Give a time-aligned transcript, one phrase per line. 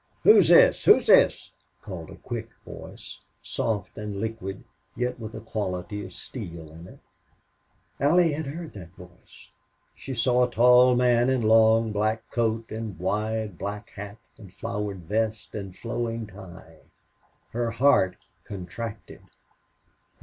[0.23, 1.51] "Who's this who's this?"
[1.83, 4.63] called a quick voice, soft and liquid,
[4.95, 6.97] yet with a quality of steel in it.
[7.99, 9.51] Allie had heard that voice.
[9.93, 15.01] She saw a tall man in long black coat and wide black hat and flowered
[15.03, 16.79] vest and flowing tie.
[17.51, 19.21] Her heart contracted.